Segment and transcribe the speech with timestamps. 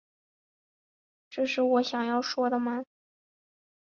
[1.29, 2.83] 这是我想要说的吗